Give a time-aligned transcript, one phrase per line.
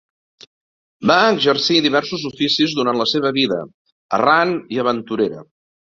[1.11, 3.61] Va exercir diversos oficis durant la seva vida,
[4.19, 5.45] errant i aventurera.